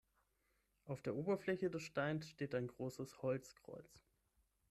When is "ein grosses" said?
2.55-3.21